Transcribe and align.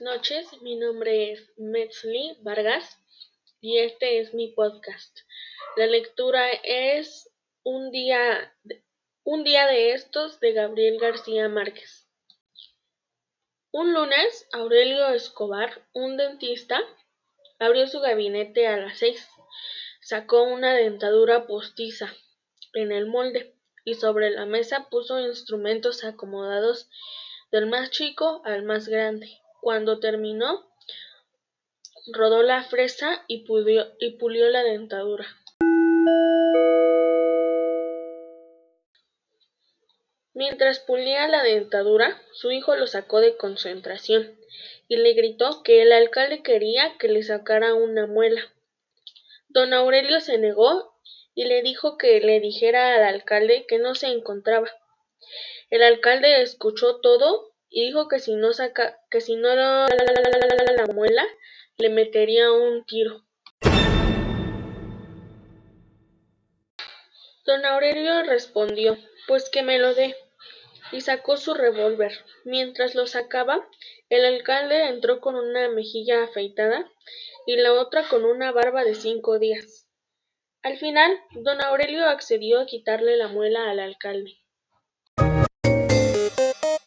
noches, 0.00 0.60
mi 0.60 0.74
nombre 0.74 1.30
es 1.30 1.52
Metzli 1.56 2.36
Vargas 2.40 2.98
y 3.60 3.78
este 3.78 4.18
es 4.18 4.34
mi 4.34 4.48
podcast. 4.48 5.20
La 5.76 5.86
lectura 5.86 6.50
es 6.64 7.30
Un 7.62 7.92
día, 7.92 8.52
un 9.22 9.44
día 9.44 9.68
de 9.68 9.92
estos 9.92 10.40
de 10.40 10.52
Gabriel 10.52 10.98
García 10.98 11.48
Márquez. 11.48 12.08
Un 13.70 13.94
lunes, 13.94 14.48
Aurelio 14.52 15.10
Escobar, 15.10 15.86
un 15.92 16.16
dentista, 16.16 16.80
abrió 17.60 17.86
su 17.86 18.00
gabinete 18.00 18.66
a 18.66 18.76
las 18.78 18.98
seis. 18.98 19.28
Sacó 20.00 20.42
una 20.42 20.74
dentadura 20.74 21.46
postiza 21.46 22.12
en 22.74 22.90
el 22.90 23.06
molde 23.06 23.54
y 23.84 23.94
sobre 23.94 24.30
la 24.30 24.44
mesa 24.44 24.88
puso 24.90 25.20
instrumentos 25.20 26.02
acomodados 26.02 26.90
del 27.50 27.66
más 27.66 27.90
chico 27.90 28.42
al 28.44 28.62
más 28.62 28.88
grande. 28.88 29.40
Cuando 29.60 29.98
terminó, 29.98 30.66
rodó 32.12 32.42
la 32.42 32.62
fresa 32.64 33.24
y 33.26 33.44
pulió, 33.46 33.86
y 33.98 34.18
pulió 34.18 34.48
la 34.50 34.62
dentadura. 34.62 35.26
Mientras 40.34 40.80
pulía 40.80 41.26
la 41.28 41.42
dentadura, 41.42 42.20
su 42.32 42.50
hijo 42.50 42.76
lo 42.76 42.86
sacó 42.86 43.20
de 43.20 43.38
concentración 43.38 44.38
y 44.86 44.96
le 44.96 45.14
gritó 45.14 45.62
que 45.62 45.80
el 45.80 45.92
alcalde 45.92 46.42
quería 46.42 46.98
que 46.98 47.08
le 47.08 47.22
sacara 47.22 47.74
una 47.74 48.06
muela. 48.06 48.42
Don 49.48 49.72
Aurelio 49.72 50.20
se 50.20 50.36
negó 50.36 50.94
y 51.34 51.46
le 51.46 51.62
dijo 51.62 51.96
que 51.96 52.20
le 52.20 52.40
dijera 52.40 52.94
al 52.96 53.04
alcalde 53.04 53.64
que 53.66 53.78
no 53.78 53.94
se 53.94 54.08
encontraba. 54.08 54.68
El 55.70 55.82
alcalde 55.82 56.42
escuchó 56.42 57.00
todo 57.00 57.54
y 57.68 57.86
dijo 57.86 58.08
que 58.08 58.20
si 58.20 58.34
no 58.34 58.52
saca, 58.52 58.98
que 59.10 59.20
si 59.20 59.36
no 59.36 59.54
la, 59.54 59.86
la 59.88 60.86
muela, 60.94 61.26
le 61.78 61.90
metería 61.90 62.52
un 62.52 62.84
tiro. 62.84 63.24
Don 67.44 67.64
Aurelio 67.64 68.22
respondió, 68.24 68.96
pues 69.28 69.50
que 69.50 69.62
me 69.62 69.78
lo 69.78 69.94
dé, 69.94 70.16
y 70.92 71.00
sacó 71.00 71.36
su 71.36 71.54
revólver. 71.54 72.12
Mientras 72.44 72.94
lo 72.94 73.06
sacaba, 73.06 73.68
el 74.08 74.24
alcalde 74.24 74.88
entró 74.88 75.20
con 75.20 75.36
una 75.36 75.68
mejilla 75.68 76.24
afeitada 76.24 76.90
y 77.46 77.56
la 77.56 77.72
otra 77.72 78.08
con 78.08 78.24
una 78.24 78.52
barba 78.52 78.84
de 78.84 78.94
cinco 78.94 79.38
días. 79.38 79.88
Al 80.62 80.78
final, 80.78 81.20
don 81.32 81.62
Aurelio 81.62 82.06
accedió 82.06 82.60
a 82.60 82.66
quitarle 82.66 83.16
la 83.16 83.28
muela 83.28 83.70
al 83.70 83.78
alcalde. 83.78 84.38
Thank 85.18 85.36
you 85.36 85.45